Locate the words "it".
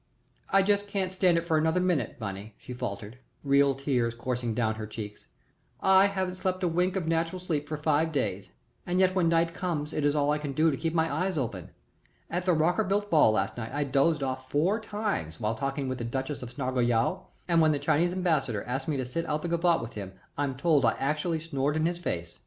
1.37-1.45, 9.93-10.03